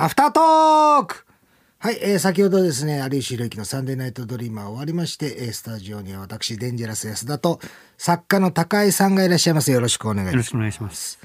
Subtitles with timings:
[0.00, 1.26] アフタートーク
[1.80, 7.58] はい、えー先ほどですね、有吉弘行のサンデーナイトドリーマー終わりまして、えースタジオには私、デンジャラス安田と、
[7.96, 9.72] 作家の高井さんがいらっしゃいます。
[9.72, 10.34] よろしくお願いします。
[10.34, 11.18] よろしくお願いします。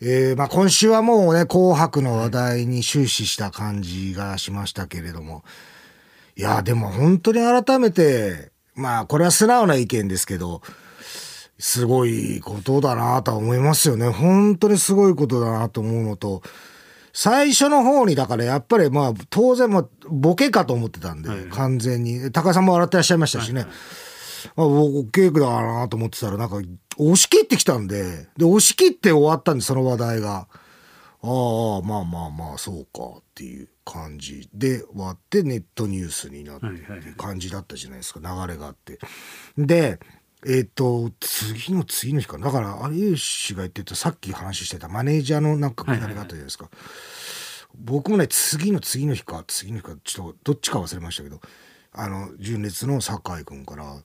[0.00, 5.42] えーまあ今週はもうね、紅白の話題に終始した感じがしましたけれども、
[6.36, 10.62] いや、でも本当に改めて、まあこれは素直な意見ですけど、
[11.58, 14.08] すごいことだなとは思いますよね。
[14.08, 16.42] 本当にすごいことだなと思うのと、
[17.14, 22.32] 最初の方にだからやっぱりまあ当然まあボケかと思ってたんで、完全に。
[22.32, 23.62] 高井さんも笑ってらっしゃいましたしね。
[23.62, 23.68] あ
[24.56, 26.56] ボケだなと思ってたらなんか
[26.98, 30.48] 押し切ってきたんで、で押し切って終わったんでその話題が。
[31.22, 36.66] ああ、まあまあまあ、そうかっていう感じで終わってネットニュースになって
[37.16, 38.98] 感じだったじゃないですか、流れがあって。
[39.56, 39.98] で、
[40.46, 42.46] えっ、と、次の次の日かな。
[42.46, 46.68] だから、有吉が言ってた、さっき話してたマネージャーのなんかくだりがあったじゃないですか。
[47.74, 51.40] 僕もね、次の次の日か、次の日か、ちょっとどっちか忘れましたけど、
[51.92, 54.02] あの、純烈の酒井君から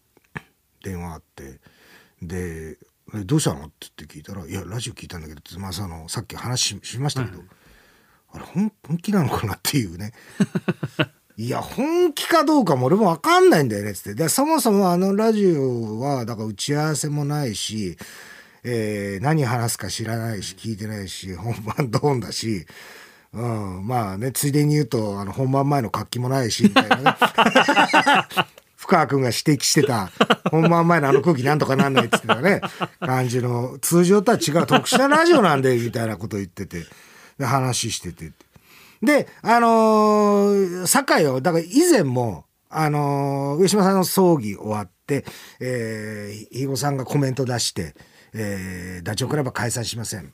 [0.84, 1.60] 電話あって、
[2.22, 2.78] で、
[3.14, 3.66] えどうしたの？
[3.66, 7.44] って言って聞いたら、いや、ラジオ聞いたんだけど、まあ、その、さっき話ししましたけど、
[8.32, 10.14] あれ、本本気なのかなっていうね。
[11.40, 14.14] いや、本気かどうかも俺もわかんないんだよね、つって。
[14.14, 17.98] で、そもそもあのラジオは、だから打ち合わせもないし、
[18.66, 22.66] えー何話すか知らないし、聞いてないし、本番ドーンだし、
[23.32, 27.04] うん、まあね、ついでに言うと、あの、本番前の活気もないし、みたいなね。
[28.76, 30.12] 深川君が指摘してた、
[30.52, 32.60] 本番前のあの空気なんとかなんないって言ってたね、
[33.00, 36.86] 感じの、通常とは違う特殊なラジオなんで、みたいなこと言ってて、
[37.38, 38.34] で、話してて。
[39.02, 45.26] で、あのー、酒井を、だから以前も、あのー上島さんの葬儀終わって、
[45.60, 47.96] えー、肥後さんがコメント出して、
[48.34, 50.32] えー、ダチョウ倶楽部は解散しません。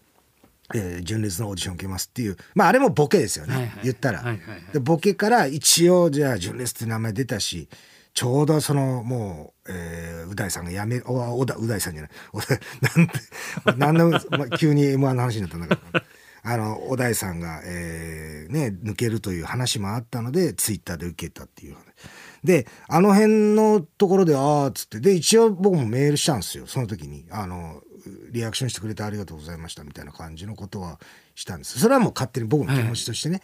[0.74, 3.80] えー純烈のオーディション受けますっていう、まああれもボケですよね、はいはい。
[3.84, 4.74] 言ったら、はいはいはい。
[4.74, 7.70] でボケから一応じゃあ純烈って名前出たし
[8.16, 12.12] ちょうどそのもう、えー、う大さんが辞めおおだう大さんじゃない。
[12.34, 12.40] お
[13.72, 16.05] だなんでなんで、まあ、急に M−1 の話になったんだけど
[16.48, 21.84] あの小田井さんが、えーね、抜けるという話もあったのでツイッターで受けたっていう話。
[22.44, 25.00] であの辺のところでああっつって。
[25.00, 26.68] で一応僕もメールしたんですよ。
[26.68, 27.26] その時に。
[27.32, 27.82] あの
[28.32, 31.00] リアクションしてくれてありがとうございましたみたいな感じのことは
[31.34, 31.80] したんです。
[31.80, 33.42] それはもう勝手に僕の気持ちとしてね、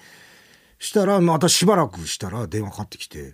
[0.78, 3.34] したらまたしばらくしたら電話かかってきて。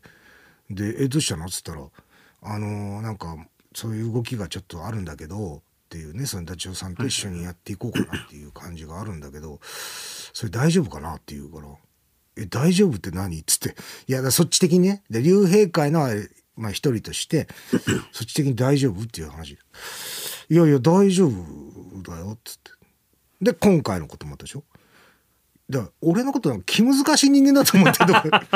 [0.70, 1.82] で「えどうしたの?」っつったら
[2.44, 3.36] 「あのーなんか
[3.74, 9.62] そういう動きがちょっとあるんだけど」っていうねそのダチョウさんと一緒にやっていこうかなっていう感じがあるんだけど
[10.34, 11.68] それ大丈夫かなって言うから
[12.36, 13.76] 「え大丈夫って何?」っつって
[14.08, 16.10] いやそっち的にねで竜兵会の
[16.58, 17.48] まあ一人として
[18.12, 19.02] そっち的に大丈夫？
[19.04, 19.52] っていう話
[20.50, 22.72] いやいや大丈夫だよっつって。
[23.42, 24.64] で今回のこともあったでしょ？
[25.70, 28.14] だから俺のことなんか気難しい人間だと思ってる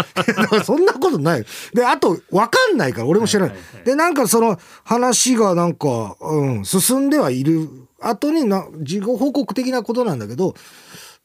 [0.64, 7.70] そんなことないであと分かんないから俺も知らない,、はいはいはいでなんかその話がなんか、うん、進んではいる。
[8.04, 10.56] 後にな事後報告的なことなんだけど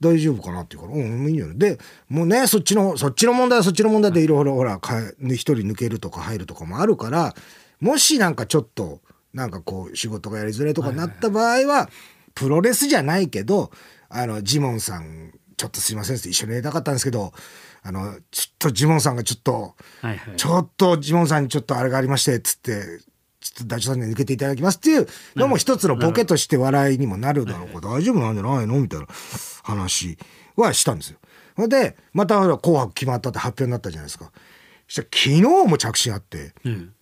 [0.00, 4.26] 大丈夫かなって言うから、うん、もういいんじゃないで、もうね、そっちの、そっちの問題はそっちの問題でい。
[4.26, 7.34] ろいろ、ほら、か一人抜けるとか入るとかもあるから、
[7.80, 9.00] もしなんかちょっと、
[9.32, 11.88] なんかこう、仕事がやりづらいとかになった場合は、
[12.34, 13.70] プロレスじゃないけど、
[14.10, 17.32] あの、ジモンさん、ちょっとすいません一緒にやりたかったんですけど、
[17.82, 20.36] あの、ちょっとジモンさんがちょっと、はいはい。
[20.36, 23.00] ちょっとジモンさんにちょっとあれがありまして、つって、
[23.40, 25.06] ちょっとダチョウさんに抜けていただきますっていう
[25.36, 29.06] のも一つのボケとして笑いにもなるだろうから大丈夫なんじゃないのみたいな
[29.62, 30.18] 話
[30.56, 31.68] はしたんですよ。
[31.68, 34.32] で、また紅白決まったって発表になったじゃないですか。
[34.88, 36.92] そしたら昨日も着信あって、うん。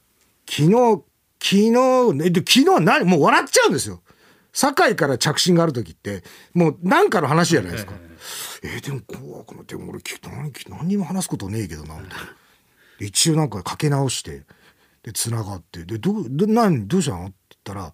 [0.49, 1.03] 昨日、
[1.43, 4.03] 昨日、えで昨日は何もう笑っちゃうんですよ。
[4.53, 6.23] 堺から着信がある時って、
[6.53, 7.95] もう何かの話じゃないですか。
[8.63, 12.25] えーでも紅白の、でも俺き何、何にも話すことねえけどな、みたいな。
[12.99, 14.43] で一応なんかかけ直して、
[15.03, 17.27] で、繋がって、で、どう、ど、何、どうしたの？
[17.27, 17.93] って言ったら、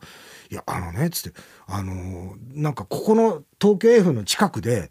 [0.51, 4.91] いや、あのね、つって、あのーなんかここの東京 F の近くで、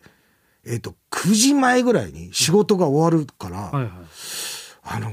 [0.65, 3.91] えっ、と、9時前ぐらいに仕事が終わるから、はいはい。
[4.83, 5.11] あの、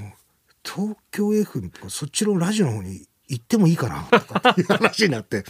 [0.65, 5.45] 東京 F とかそっちのラジオの方に行ってもいいかなとかっていう話になって、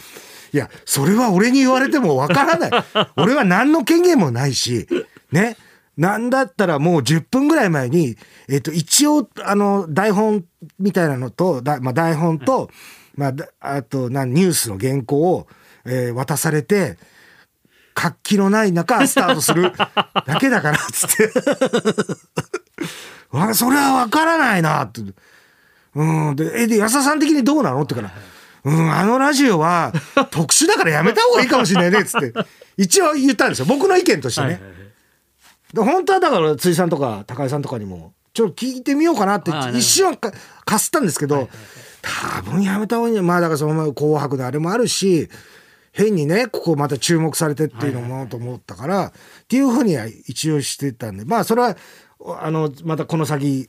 [0.53, 2.71] いや、それは俺に言われてもわからない。
[3.17, 4.87] 俺は何の権限もないし、
[5.31, 5.57] ね。
[5.97, 10.45] なんだったらもう10分ぐらい前に、えっ、と、一応、あの、台本
[10.79, 12.69] みたいなのと、だまあ、台本と、
[13.15, 15.47] まあ、あと、ニュースの原稿を、
[15.85, 16.97] えー渡されて、
[17.95, 21.31] 活気のない中、スタートするだけだから、つって。
[23.55, 25.01] それはわからないなって。
[25.95, 26.35] うん。
[26.35, 27.81] で、え、で、安田さん的にどうなの？
[27.81, 28.13] って言うか
[28.65, 29.93] ら、うん、あのラジオは
[30.31, 32.33] 特殊だからやめた方がいいかもしれないね、つって。
[32.77, 33.65] 一応言ったんですよ。
[33.65, 34.47] 僕の意見としてね。
[34.47, 34.77] はいはいはい。
[35.73, 40.31] で本当はだから辻さんとか高井さんとかにもちょっと聞いてみようかなってはい一瞬か
[40.65, 41.49] かすったんですけど、
[42.01, 45.29] 多分やめた方がいいまあだからその「紅白」のあれもあるし
[45.91, 49.11] 変にねここまた注目されてっていうのもと思ったから、っ
[49.47, 51.75] ていうふうには一応してたんでまあそれは
[52.39, 53.67] あのまたこの先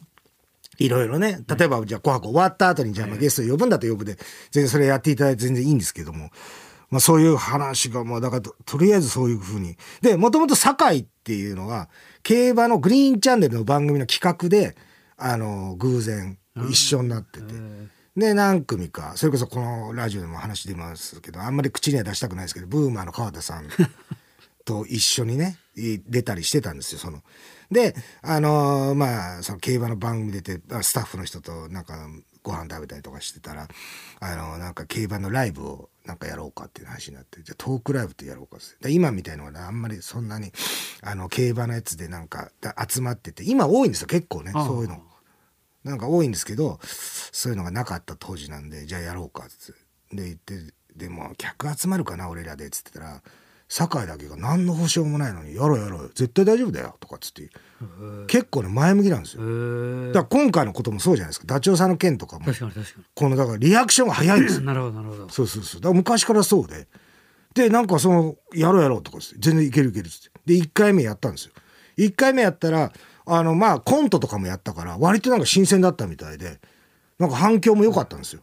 [0.79, 4.15] いろいろね例えばじゃあ「紅白」終わった後にじゃあまあゲスト呼ぶんだと呼ぶで
[4.51, 6.31] 全然それやっていただいて全然いいんですけども。
[6.91, 9.77] まあそういう話が、まあだからと、とりあえずそういうふうに。
[10.01, 11.91] で、もともと堺っていうのが、
[12.23, 14.75] 競馬のグリーンチャンネルの番組の企画で、
[15.19, 16.39] あの、偶然
[16.71, 17.55] 一緒になってて。
[18.17, 23.69] で、何組か、それこそこのラジオでも話出ますけど、あんまり口には出したくないですけど、ブーマーの川田さん
[24.65, 25.68] と一緒にね、い
[26.07, 27.23] 出たりしてたんですよ、その。
[27.71, 32.09] で、あのーまあ、その競馬の番組出て、あスタッフの人となんか
[32.43, 33.69] ご飯食べたりとかしてたら、
[34.21, 40.53] あのーなんか競馬のライブをなんかやろうかっていう話になって、じゃあトークライブってやろうかってで今みたいのはねあんまりそんなに、
[41.03, 45.03] あの、競馬のやつでなんかだ集まってて、今多いんですよ、結構ね、そういうの。
[45.85, 49.73] なんか多いんですけどそういうのがなかった当時なんでじゃあやろうかって
[50.15, 53.23] で言ってでも客集まるかな俺らでっつってたら
[53.69, 57.51] 酒井だけが何の保証もないのに「やろうやろう絶対大丈夫だよ」とかっつって
[58.27, 59.43] 結構ね前向きなんですよ。
[60.13, 61.47] だから今回のこともそうじゃないですか。
[61.47, 62.47] ダチョウさんの件とかも
[63.15, 64.61] このだからリアクションが早いんですよ。
[64.61, 65.29] になるほどなるほど。
[65.29, 65.81] そうそうそう。
[65.81, 66.89] だから昔からそうで。
[67.55, 70.31] でなんかその「やろうやろう」とかっつって全然いけるいけるっつって。
[70.47, 71.53] で1回目やったんですよ。
[71.99, 72.93] 1回目やったら
[73.27, 76.59] あのまあコントとかもやったから割となんか新鮮だったみたいで
[77.19, 78.41] なんか反響も良かったんですよ。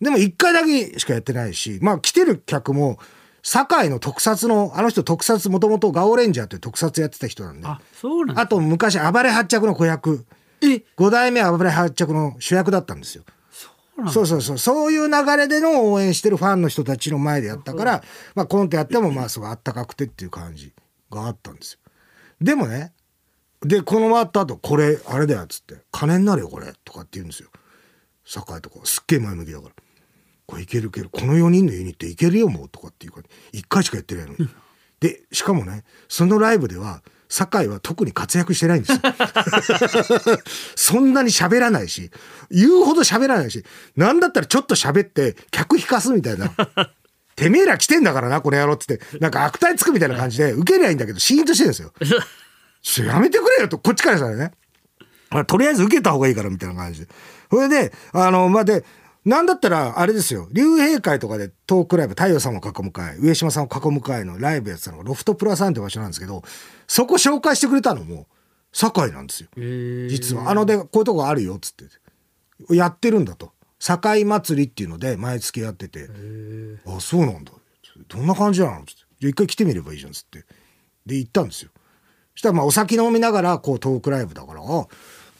[0.00, 2.98] でも1回だけしかやってないしまあ来てる客も
[3.42, 8.42] 堺の特撮のあの人特撮もともとガオレンジャーっていう特撮やってた人なんであそうなんだ。
[8.42, 10.24] あと昔暴れ発着の子役。
[10.60, 13.24] え？5代目暴れ発着の主役だったんですよ。
[14.10, 14.58] そうそうそうそう。
[14.58, 18.02] そういう流れでの応援してるファンの人たちの前でやったから、
[18.34, 20.72] まあコントやってもまあすごいあったかくてっていう感じ
[21.10, 21.78] があったんですよ。
[22.40, 22.92] でもね、
[23.60, 27.48] で、この終わった後、これ、あれだよっつって、金になるよこれ、とかって言うんですよ。
[28.24, 29.74] 酒井とか、すっげえ前向きだから。
[30.52, 31.08] これいけるいける。
[31.10, 33.22] この4人のユニットいけるよもう、とかっていうか、
[33.54, 34.50] 1回しかやってないのに。
[35.00, 38.98] で、しかもね、そのライブでは、酒井は特に活躍してないんですよ。
[40.76, 42.10] そんなに喋らないし、
[42.50, 43.64] 言うほど喋らないし、
[43.96, 46.50] なんだったらちょっと喋って客引かすみたいな。
[47.34, 51.94] てめえら来てんだからな、この野郎っつって、なんか悪態つくみたいな感じで、受けりゃいいんだけど、シーンとしてるんですよ。
[52.82, 54.52] ちょやめてくれよと、こっちからしたらね。
[55.30, 57.08] まあとりあえず受けた方がいいからみたいな感じで。
[57.50, 58.84] それで、あの、まあ、で、
[59.24, 66.42] なんだったら、あれですよ、竜兵会とかでトークライブ、太陽さんを囲む会、上島さんを囲む会のライブやってたのが、ロフトプラスワンって場所なんですけど、
[66.88, 68.26] そこ紹介してくれたのも、
[68.72, 69.48] 堺なんですよ。
[70.08, 70.50] 実は。
[70.50, 71.84] あの、で、こういうとこあるよ、っつって。
[72.74, 73.52] やってるんだと。
[73.78, 76.08] 堺祭りっていうので、毎月やってて。
[76.86, 77.52] あ、そうなんだ。
[78.08, 78.84] どんな感じなの？
[78.86, 79.02] つって。
[79.20, 80.44] じゃあ一回来てみればいいじゃん、つって。
[81.06, 81.70] で、行ったんですよ。
[82.34, 84.86] そしたら、まあ、お酒飲みながら、こう、トークライブだから、あ、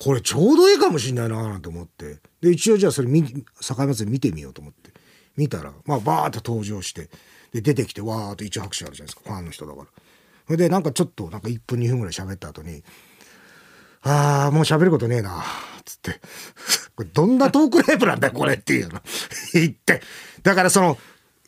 [0.02, 2.19] これちょうどいいかもしんないな、なんて思って。
[2.40, 3.22] で、一応じゃあそれ見、
[3.60, 4.90] 堺祭り見てみようと思って。
[5.37, 7.08] 見たら、まあ、バーッと登場して、
[7.52, 9.87] で、出てきて、わーっと一応拍手あるじゃないですか、ファンの人だから。
[10.46, 12.82] それで、なんかちょっと、なんか1分2分ぐらい喋った後に、
[14.02, 15.43] ああ、もう喋ることねえな、っ
[15.84, 16.20] つって。
[16.96, 19.00] これどんなトークライブなんだよ、これっていうの。
[19.55, 20.02] 言って。
[20.43, 20.98] だからその、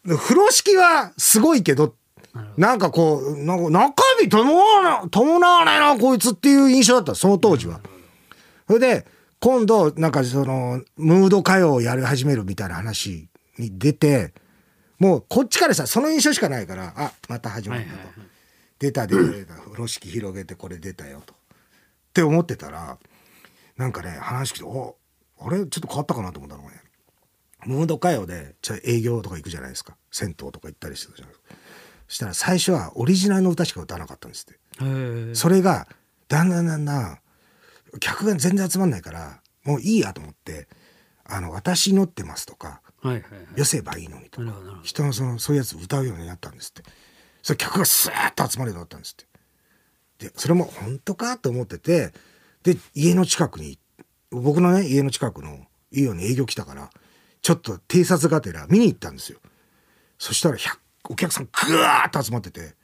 [0.06, 1.96] 風呂敷はすごいけど、
[2.56, 7.80] なんかこう、なんか中身伴わな伴わないな、こいつっていう印象だった、その当時は。
[8.66, 9.06] それで、
[9.40, 14.32] 今度、なんかその、ムード歌謡をやり始めるみたいな話に出て、
[14.98, 17.98] もうこっちからさ、その印象しかないから、あ、また始まったと。
[18.78, 21.34] 出た出た出た、風呂敷広げてこれ出たよと。
[21.34, 21.36] っ
[22.14, 22.98] て思ってたら、
[23.76, 24.96] なんかね、話聞いて、お
[25.40, 25.58] あれ？
[25.58, 26.80] ちょっと変わったかなと思ったのがね、
[27.66, 29.96] ムード歌謡で、ちょ営業とか行くじゃないですか。
[30.10, 31.54] 銭湯とか行ったりしてたじゃないですか。
[32.06, 35.34] そしたら最初はオリジナルの歌しか歌わなかったんですって。
[35.34, 35.88] それが、
[36.28, 37.18] だんだんだんだん、
[37.98, 40.68] 客が全然集まんないから、もういいやと思って、
[41.24, 43.30] あの、私乗ってますとか、はいはいはい。
[43.56, 46.82] 寄せばいいのにとか人のそのそういうやつ歌うようになったんですって。
[47.42, 49.16] それ客がスーッと集まるようになったんですっ
[50.18, 50.26] て。
[50.26, 52.12] でそれも本当かと思ってて
[52.62, 53.78] で家の近くに
[54.30, 56.90] 僕のね家の近くのいいように営業来たから
[57.42, 59.38] ちょっと偵察がてら見に行ったんですよ。
[60.18, 60.78] そしたら100
[61.10, 62.74] お客さんぐわーっと集まってて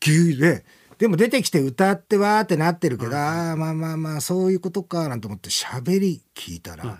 [0.00, 0.66] 急で
[0.98, 6.98] でも出てきて歌ってわーってなってるけど、あーまあまあまあそういうことかなんて思って喋り聞いたら、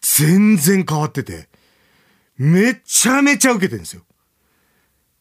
[0.00, 1.48] 全然変わってて、
[2.36, 4.02] めちゃめちゃ受けてるんですよ。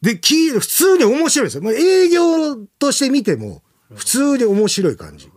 [0.02, 1.64] で、聞いて、普通に面白いですよ。
[1.64, 3.64] もう営業として見ても、
[3.94, 5.32] 普通に面白い感じ。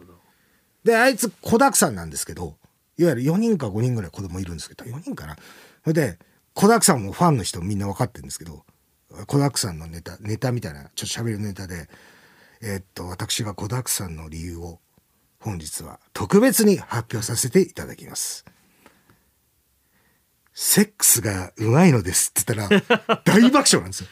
[0.85, 2.57] で、あいつ子沢山なんですけど、
[2.97, 5.37] いわゆる4人か5人ぐらい子供いるんですけど、4人かな。
[5.85, 6.19] それで、
[6.55, 8.64] 子沢山もファンの人みんな分かってるんですけど、
[9.26, 11.88] 子沢山のネタ、ネタみたいな、ちょっと喋るネタで、
[12.61, 14.81] えーっと、私が子だくさんの理由を
[15.41, 18.45] 本日は特別に発表させていただきます。
[20.53, 24.09] セックスがうまいのですって言ったら 大爆笑なんですよ。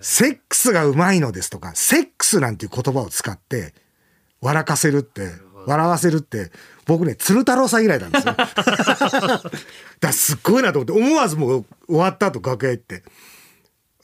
[0.00, 3.74] セックスがうまいのですとか、セックスなんていう言葉を使って
[4.40, 5.30] 笑かせるって、
[5.66, 6.50] 笑わせるって、
[6.86, 8.36] 僕ね、鶴太郎さん以来なんですよ。
[10.00, 13.02] だすっごいなと思って、思わずもう終わった後楽屋行って、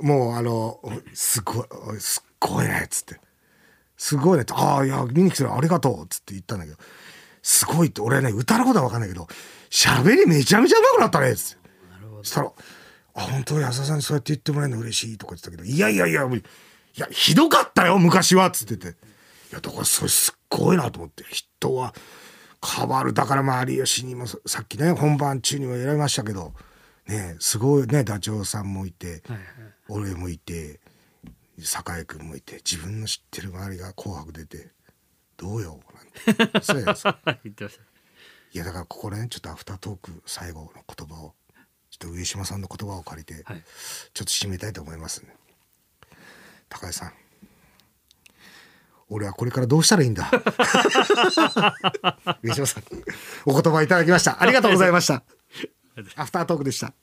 [0.00, 0.80] もうあの、
[1.14, 3.20] すごい、すっごいね、っつって。
[3.96, 6.76] すごいねって、ああ、いや、見に来てるありがとう、っつって言ったんだけど、
[7.42, 9.28] すごいって、俺ね、歌のことは分かんないけど、
[9.70, 11.62] 喋りめちゃめちゃ上手くなったね、つって。
[12.18, 12.52] そしたら、
[13.14, 18.88] あ、本当安田さんにそうやって言ってもらえるの嬉しいとか言ってたけど、いやいやいや、無理いや、ひどかったよ、昔は、つってて。
[18.88, 18.90] い
[19.52, 21.94] や、だからそれすっごいなと思って、人は
[22.64, 23.12] 変わる。
[23.12, 26.54] だからまあ、有吉にもささっきね、本番中にも選びましたけど、
[27.06, 29.22] ね、すごいね、ダチョウさんもいて、
[29.88, 30.80] 俺もいて、
[31.66, 34.72] 酒井君もいて、自分の知ってる周りが紅白出て、
[35.36, 36.06] どうよ、なん
[36.50, 36.60] て。
[36.64, 37.12] そうやつ言
[37.52, 37.82] ってました。
[38.54, 41.34] いやだからここねちょっとアフタートーク最後の言葉を
[41.90, 43.64] ちょっと上島さんの言葉を借りて、はい。
[44.12, 45.34] ちょっと締めたいと思いますね。
[46.68, 47.12] 高橋さん。
[49.08, 50.30] 俺はこれからどうしたらいいんだ。
[52.42, 52.84] 上島さん。
[53.44, 54.42] お言葉いただきました。
[54.42, 55.22] ありがとうございました。
[56.16, 56.94] アフタートークでした